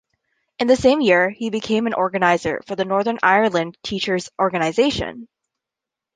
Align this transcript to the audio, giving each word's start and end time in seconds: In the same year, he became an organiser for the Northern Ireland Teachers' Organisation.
In 0.57 0.65
the 0.65 0.75
same 0.75 0.99
year, 0.99 1.29
he 1.29 1.51
became 1.51 1.85
an 1.85 1.93
organiser 1.93 2.63
for 2.65 2.75
the 2.75 2.85
Northern 2.85 3.19
Ireland 3.21 3.77
Teachers' 3.83 4.31
Organisation. 4.39 5.27